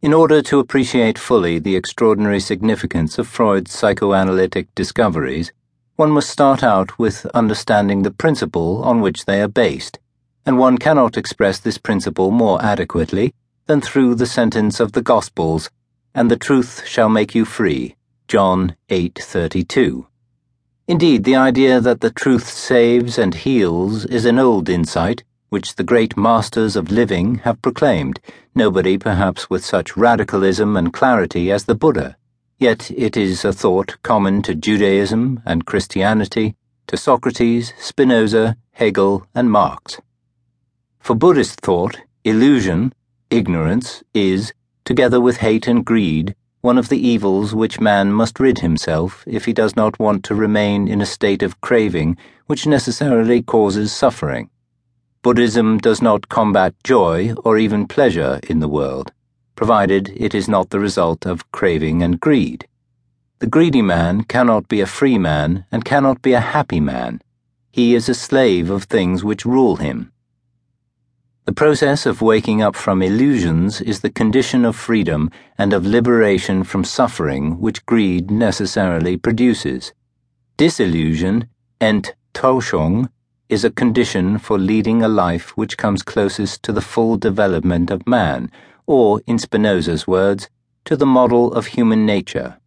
In 0.00 0.14
order 0.14 0.42
to 0.42 0.60
appreciate 0.60 1.18
fully 1.18 1.58
the 1.58 1.74
extraordinary 1.74 2.38
significance 2.38 3.18
of 3.18 3.26
Freud's 3.26 3.72
psychoanalytic 3.72 4.72
discoveries, 4.76 5.50
one 5.96 6.12
must 6.12 6.30
start 6.30 6.62
out 6.62 7.00
with 7.00 7.26
understanding 7.34 8.02
the 8.02 8.12
principle 8.12 8.84
on 8.84 9.00
which 9.00 9.24
they 9.24 9.42
are 9.42 9.48
based, 9.48 9.98
and 10.46 10.56
one 10.56 10.78
cannot 10.78 11.16
express 11.16 11.58
this 11.58 11.78
principle 11.78 12.30
more 12.30 12.64
adequately 12.64 13.34
than 13.66 13.80
through 13.80 14.14
the 14.14 14.26
sentence 14.26 14.78
of 14.78 14.92
the 14.92 15.02
Gospels, 15.02 15.68
and 16.14 16.30
the 16.30 16.36
truth 16.36 16.86
shall 16.86 17.08
make 17.08 17.34
you 17.34 17.44
free, 17.44 17.96
John 18.28 18.76
8:32. 18.90 20.06
Indeed, 20.86 21.24
the 21.24 21.34
idea 21.34 21.80
that 21.80 22.02
the 22.02 22.12
truth 22.12 22.48
saves 22.48 23.18
and 23.18 23.34
heals 23.34 24.04
is 24.04 24.26
an 24.26 24.38
old 24.38 24.68
insight 24.68 25.24
which 25.48 25.76
the 25.76 25.84
great 25.84 26.16
masters 26.16 26.76
of 26.76 26.90
living 26.90 27.36
have 27.38 27.62
proclaimed, 27.62 28.20
nobody 28.54 28.98
perhaps 28.98 29.48
with 29.48 29.64
such 29.64 29.96
radicalism 29.96 30.76
and 30.76 30.92
clarity 30.92 31.50
as 31.50 31.64
the 31.64 31.74
Buddha. 31.74 32.16
Yet 32.58 32.90
it 32.90 33.16
is 33.16 33.44
a 33.44 33.52
thought 33.52 33.96
common 34.02 34.42
to 34.42 34.54
Judaism 34.54 35.40
and 35.46 35.64
Christianity, 35.64 36.56
to 36.88 36.96
Socrates, 36.96 37.72
Spinoza, 37.78 38.56
Hegel, 38.72 39.26
and 39.34 39.50
Marx. 39.50 40.00
For 40.98 41.14
Buddhist 41.14 41.60
thought, 41.60 41.98
illusion, 42.24 42.92
ignorance, 43.30 44.02
is, 44.12 44.52
together 44.84 45.20
with 45.20 45.38
hate 45.38 45.68
and 45.68 45.84
greed, 45.84 46.34
one 46.60 46.76
of 46.76 46.88
the 46.88 46.98
evils 46.98 47.54
which 47.54 47.80
man 47.80 48.12
must 48.12 48.40
rid 48.40 48.58
himself 48.58 49.22
if 49.26 49.44
he 49.44 49.52
does 49.52 49.76
not 49.76 49.98
want 49.98 50.24
to 50.24 50.34
remain 50.34 50.88
in 50.88 51.00
a 51.00 51.06
state 51.06 51.42
of 51.42 51.60
craving 51.60 52.16
which 52.46 52.66
necessarily 52.66 53.40
causes 53.40 53.92
suffering. 53.92 54.50
Buddhism 55.22 55.78
does 55.78 56.00
not 56.00 56.28
combat 56.28 56.74
joy 56.84 57.34
or 57.44 57.58
even 57.58 57.88
pleasure 57.88 58.38
in 58.48 58.60
the 58.60 58.68
world, 58.68 59.12
provided 59.56 60.12
it 60.16 60.34
is 60.34 60.48
not 60.48 60.70
the 60.70 60.78
result 60.78 61.26
of 61.26 61.50
craving 61.50 62.02
and 62.02 62.20
greed. 62.20 62.68
The 63.40 63.48
greedy 63.48 63.82
man 63.82 64.22
cannot 64.24 64.68
be 64.68 64.80
a 64.80 64.86
free 64.86 65.18
man 65.18 65.64
and 65.72 65.84
cannot 65.84 66.22
be 66.22 66.32
a 66.32 66.40
happy 66.40 66.80
man. 66.80 67.20
He 67.72 67.94
is 67.94 68.08
a 68.08 68.14
slave 68.14 68.70
of 68.70 68.84
things 68.84 69.24
which 69.24 69.44
rule 69.44 69.76
him. 69.76 70.12
The 71.44 71.52
process 71.52 72.04
of 72.04 72.20
waking 72.20 72.62
up 72.62 72.76
from 72.76 73.00
illusions 73.00 73.80
is 73.80 74.00
the 74.00 74.10
condition 74.10 74.64
of 74.64 74.76
freedom 74.76 75.30
and 75.56 75.72
of 75.72 75.86
liberation 75.86 76.62
from 76.62 76.84
suffering 76.84 77.58
which 77.60 77.86
greed 77.86 78.30
necessarily 78.30 79.16
produces. 79.16 79.92
Disillusion, 80.56 81.48
enttäuschung, 81.80 83.08
is 83.48 83.64
a 83.64 83.70
condition 83.70 84.38
for 84.38 84.58
leading 84.58 85.02
a 85.02 85.08
life 85.08 85.56
which 85.56 85.76
comes 85.76 86.02
closest 86.02 86.62
to 86.62 86.72
the 86.72 86.80
full 86.80 87.16
development 87.16 87.90
of 87.90 88.06
man, 88.06 88.50
or, 88.86 89.20
in 89.26 89.38
Spinoza's 89.38 90.06
words, 90.06 90.48
to 90.84 90.96
the 90.96 91.06
model 91.06 91.52
of 91.52 91.66
human 91.66 92.04
nature. 92.04 92.58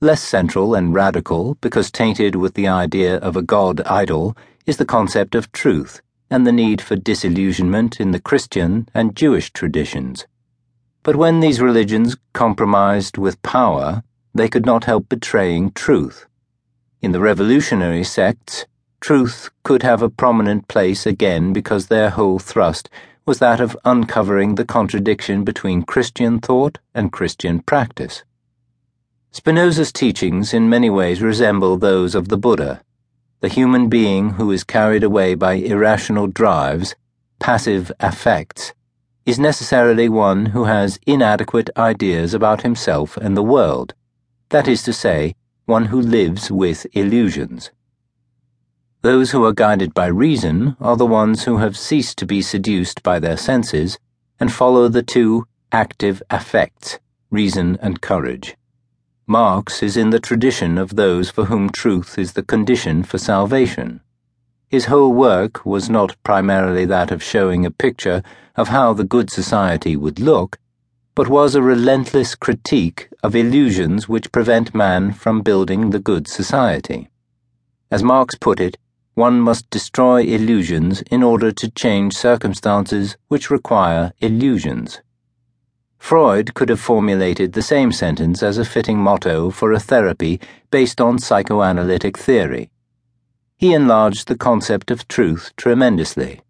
Less 0.00 0.22
central 0.22 0.74
and 0.74 0.94
radical, 0.94 1.56
because 1.60 1.90
tainted 1.90 2.34
with 2.34 2.54
the 2.54 2.68
idea 2.68 3.16
of 3.18 3.36
a 3.36 3.42
God 3.42 3.82
idol, 3.82 4.36
is 4.66 4.78
the 4.78 4.86
concept 4.86 5.34
of 5.34 5.52
truth 5.52 6.00
and 6.30 6.46
the 6.46 6.52
need 6.52 6.80
for 6.80 6.96
disillusionment 6.96 8.00
in 8.00 8.12
the 8.12 8.20
Christian 8.20 8.88
and 8.94 9.16
Jewish 9.16 9.52
traditions. 9.52 10.26
But 11.02 11.16
when 11.16 11.40
these 11.40 11.60
religions 11.60 12.16
compromised 12.32 13.18
with 13.18 13.42
power, 13.42 14.02
they 14.34 14.48
could 14.48 14.64
not 14.64 14.84
help 14.84 15.08
betraying 15.08 15.72
truth. 15.72 16.26
In 17.02 17.12
the 17.12 17.20
revolutionary 17.20 18.04
sects, 18.04 18.64
Truth 19.00 19.50
could 19.62 19.82
have 19.82 20.02
a 20.02 20.10
prominent 20.10 20.68
place 20.68 21.06
again 21.06 21.54
because 21.54 21.86
their 21.86 22.10
whole 22.10 22.38
thrust 22.38 22.90
was 23.24 23.38
that 23.38 23.60
of 23.60 23.76
uncovering 23.84 24.56
the 24.56 24.64
contradiction 24.64 25.42
between 25.42 25.82
Christian 25.82 26.38
thought 26.38 26.78
and 26.94 27.10
Christian 27.10 27.60
practice. 27.60 28.24
Spinoza's 29.32 29.90
teachings 29.92 30.52
in 30.52 30.68
many 30.68 30.90
ways 30.90 31.22
resemble 31.22 31.76
those 31.76 32.14
of 32.14 32.28
the 32.28 32.36
Buddha. 32.36 32.82
The 33.40 33.48
human 33.48 33.88
being 33.88 34.30
who 34.30 34.50
is 34.50 34.64
carried 34.64 35.02
away 35.02 35.34
by 35.34 35.54
irrational 35.54 36.26
drives, 36.26 36.94
passive 37.38 37.90
affects, 38.00 38.74
is 39.24 39.38
necessarily 39.38 40.08
one 40.08 40.46
who 40.46 40.64
has 40.64 40.98
inadequate 41.06 41.70
ideas 41.76 42.34
about 42.34 42.62
himself 42.62 43.16
and 43.16 43.34
the 43.34 43.42
world. 43.42 43.94
That 44.50 44.68
is 44.68 44.82
to 44.82 44.92
say, 44.92 45.36
one 45.64 45.86
who 45.86 46.00
lives 46.00 46.50
with 46.50 46.86
illusions. 46.92 47.70
Those 49.02 49.30
who 49.30 49.46
are 49.46 49.54
guided 49.54 49.94
by 49.94 50.08
reason 50.08 50.76
are 50.78 50.96
the 50.96 51.06
ones 51.06 51.44
who 51.44 51.56
have 51.56 51.74
ceased 51.74 52.18
to 52.18 52.26
be 52.26 52.42
seduced 52.42 53.02
by 53.02 53.18
their 53.18 53.38
senses 53.38 53.98
and 54.38 54.52
follow 54.52 54.88
the 54.88 55.02
two 55.02 55.46
active 55.72 56.22
affects, 56.28 56.98
reason 57.30 57.78
and 57.80 58.02
courage. 58.02 58.56
Marx 59.26 59.82
is 59.82 59.96
in 59.96 60.10
the 60.10 60.20
tradition 60.20 60.76
of 60.76 60.96
those 60.96 61.30
for 61.30 61.46
whom 61.46 61.70
truth 61.70 62.18
is 62.18 62.34
the 62.34 62.42
condition 62.42 63.02
for 63.02 63.16
salvation. 63.16 64.02
His 64.68 64.84
whole 64.84 65.14
work 65.14 65.64
was 65.64 65.88
not 65.88 66.22
primarily 66.22 66.84
that 66.84 67.10
of 67.10 67.22
showing 67.22 67.64
a 67.64 67.70
picture 67.70 68.22
of 68.54 68.68
how 68.68 68.92
the 68.92 69.04
good 69.04 69.30
society 69.30 69.96
would 69.96 70.20
look, 70.20 70.58
but 71.14 71.26
was 71.26 71.54
a 71.54 71.62
relentless 71.62 72.34
critique 72.34 73.08
of 73.22 73.34
illusions 73.34 74.10
which 74.10 74.30
prevent 74.30 74.74
man 74.74 75.14
from 75.14 75.40
building 75.40 75.88
the 75.88 76.00
good 76.00 76.28
society. 76.28 77.08
As 77.90 78.02
Marx 78.02 78.34
put 78.34 78.60
it, 78.60 78.76
one 79.14 79.40
must 79.40 79.68
destroy 79.70 80.22
illusions 80.22 81.02
in 81.10 81.22
order 81.22 81.50
to 81.52 81.70
change 81.70 82.14
circumstances 82.14 83.16
which 83.28 83.50
require 83.50 84.12
illusions. 84.20 85.00
Freud 85.98 86.54
could 86.54 86.68
have 86.68 86.80
formulated 86.80 87.52
the 87.52 87.62
same 87.62 87.92
sentence 87.92 88.42
as 88.42 88.58
a 88.58 88.64
fitting 88.64 88.98
motto 88.98 89.50
for 89.50 89.72
a 89.72 89.80
therapy 89.80 90.40
based 90.70 91.00
on 91.00 91.18
psychoanalytic 91.18 92.18
theory. 92.18 92.70
He 93.58 93.74
enlarged 93.74 94.28
the 94.28 94.38
concept 94.38 94.90
of 94.90 95.08
truth 95.08 95.52
tremendously. 95.56 96.40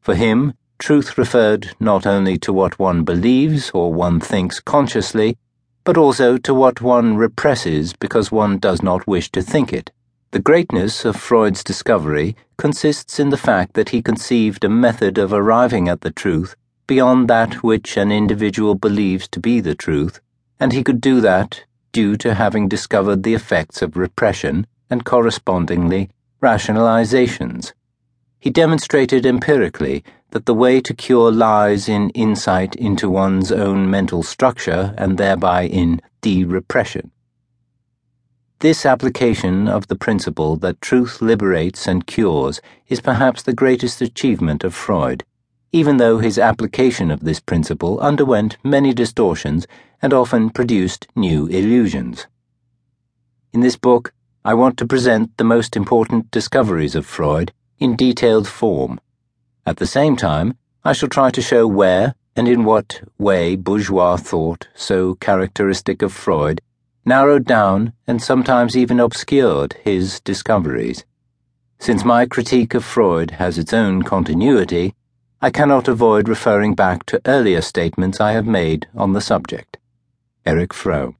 For 0.00 0.14
him, 0.14 0.54
truth 0.78 1.16
referred 1.16 1.76
not 1.78 2.06
only 2.06 2.36
to 2.38 2.52
what 2.52 2.78
one 2.78 3.04
believes 3.04 3.70
or 3.70 3.94
one 3.94 4.18
thinks 4.18 4.58
consciously, 4.58 5.36
but 5.84 5.96
also 5.96 6.38
to 6.38 6.52
what 6.52 6.80
one 6.80 7.16
represses 7.16 7.92
because 7.92 8.32
one 8.32 8.58
does 8.58 8.82
not 8.82 9.06
wish 9.06 9.30
to 9.30 9.42
think 9.42 9.72
it. 9.72 9.91
The 10.32 10.40
greatness 10.40 11.04
of 11.04 11.16
Freud's 11.16 11.62
discovery 11.62 12.36
consists 12.56 13.20
in 13.20 13.28
the 13.28 13.36
fact 13.36 13.74
that 13.74 13.90
he 13.90 14.00
conceived 14.00 14.64
a 14.64 14.68
method 14.70 15.18
of 15.18 15.30
arriving 15.30 15.90
at 15.90 16.00
the 16.00 16.10
truth 16.10 16.56
beyond 16.86 17.28
that 17.28 17.62
which 17.62 17.98
an 17.98 18.10
individual 18.10 18.74
believes 18.74 19.28
to 19.28 19.38
be 19.38 19.60
the 19.60 19.74
truth, 19.74 20.20
and 20.58 20.72
he 20.72 20.82
could 20.82 21.02
do 21.02 21.20
that 21.20 21.64
due 21.92 22.16
to 22.16 22.32
having 22.32 22.66
discovered 22.66 23.24
the 23.24 23.34
effects 23.34 23.82
of 23.82 23.94
repression 23.94 24.66
and 24.88 25.04
correspondingly 25.04 26.08
rationalizations. 26.42 27.74
He 28.40 28.48
demonstrated 28.48 29.26
empirically 29.26 30.02
that 30.30 30.46
the 30.46 30.54
way 30.54 30.80
to 30.80 30.94
cure 30.94 31.30
lies 31.30 31.90
in 31.90 32.08
insight 32.10 32.74
into 32.76 33.10
one's 33.10 33.52
own 33.52 33.90
mental 33.90 34.22
structure 34.22 34.94
and 34.96 35.18
thereby 35.18 35.64
in 35.64 36.00
de 36.22 36.42
repression. 36.44 37.10
This 38.62 38.86
application 38.86 39.66
of 39.66 39.88
the 39.88 39.96
principle 39.96 40.54
that 40.58 40.80
truth 40.80 41.20
liberates 41.20 41.88
and 41.88 42.06
cures 42.06 42.60
is 42.86 43.00
perhaps 43.00 43.42
the 43.42 43.52
greatest 43.52 44.00
achievement 44.00 44.62
of 44.62 44.72
Freud, 44.72 45.24
even 45.72 45.96
though 45.96 46.18
his 46.18 46.38
application 46.38 47.10
of 47.10 47.24
this 47.24 47.40
principle 47.40 47.98
underwent 47.98 48.56
many 48.62 48.94
distortions 48.94 49.66
and 50.00 50.12
often 50.12 50.48
produced 50.48 51.08
new 51.16 51.48
illusions. 51.48 52.28
In 53.52 53.62
this 53.62 53.74
book, 53.74 54.14
I 54.44 54.54
want 54.54 54.76
to 54.78 54.86
present 54.86 55.36
the 55.38 55.50
most 55.54 55.76
important 55.76 56.30
discoveries 56.30 56.94
of 56.94 57.04
Freud 57.04 57.52
in 57.80 57.96
detailed 57.96 58.46
form. 58.46 59.00
At 59.66 59.78
the 59.78 59.88
same 59.88 60.14
time, 60.14 60.56
I 60.84 60.92
shall 60.92 61.08
try 61.08 61.30
to 61.30 61.42
show 61.42 61.66
where 61.66 62.14
and 62.36 62.46
in 62.46 62.62
what 62.62 63.02
way 63.18 63.56
bourgeois 63.56 64.18
thought, 64.18 64.68
so 64.76 65.16
characteristic 65.16 66.00
of 66.00 66.12
Freud, 66.12 66.60
narrowed 67.04 67.44
down 67.44 67.92
and 68.06 68.22
sometimes 68.22 68.76
even 68.76 69.00
obscured 69.00 69.74
his 69.84 70.20
discoveries. 70.20 71.04
Since 71.78 72.04
my 72.04 72.26
critique 72.26 72.74
of 72.74 72.84
Freud 72.84 73.32
has 73.32 73.58
its 73.58 73.72
own 73.72 74.02
continuity, 74.02 74.94
I 75.40 75.50
cannot 75.50 75.88
avoid 75.88 76.28
referring 76.28 76.74
back 76.74 77.04
to 77.06 77.20
earlier 77.26 77.60
statements 77.60 78.20
I 78.20 78.32
have 78.32 78.46
made 78.46 78.86
on 78.94 79.12
the 79.12 79.20
subject. 79.20 79.78
Erich 80.46 80.72
Fromm. 80.72 81.16